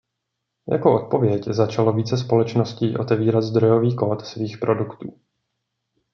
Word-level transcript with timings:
Jako 0.71 0.93
odpověď 1.03 1.43
začalo 1.43 1.93
více 1.93 2.17
společností 2.17 2.97
otevírat 2.97 3.41
zdrojový 3.43 3.95
kód 3.95 4.25
svých 4.25 4.57
produktů. 4.57 5.19